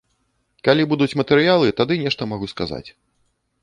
Калі 0.67 0.87
будуць 0.95 1.09
матэрыялы, 1.23 1.67
тады 1.83 2.01
нешта 2.07 2.21
магу 2.35 2.53
сказаць. 2.57 2.87